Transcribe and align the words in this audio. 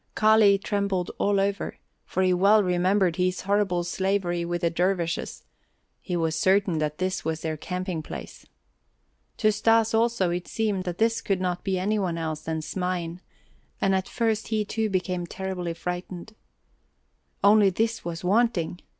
Kali 0.15 0.57
trembled 0.57 1.11
all 1.19 1.39
over, 1.39 1.77
for 2.05 2.23
he 2.23 2.33
well 2.33 2.63
remembered 2.63 3.17
his 3.17 3.41
horrible 3.41 3.83
slavery 3.83 4.43
with 4.43 4.61
the 4.61 4.71
dervishes; 4.71 5.43
he 5.99 6.17
was 6.17 6.35
certain 6.35 6.79
that 6.79 6.97
this 6.97 7.23
was 7.23 7.41
their 7.41 7.55
camping 7.55 8.01
place. 8.01 8.47
To 9.37 9.51
Stas, 9.51 9.93
also, 9.93 10.31
it 10.31 10.47
seemed 10.47 10.85
that 10.85 10.97
this 10.97 11.21
could 11.21 11.39
not 11.39 11.63
be 11.63 11.77
any 11.77 11.99
one 11.99 12.17
else 12.17 12.41
than 12.41 12.63
Smain, 12.63 13.21
and 13.79 13.93
at 13.93 14.09
first 14.09 14.47
he 14.47 14.65
too 14.65 14.89
became 14.89 15.27
terribly 15.27 15.75
frightened. 15.75 16.33
Only 17.43 17.69
this 17.69 18.03
was 18.03 18.23
wanting! 18.23 18.81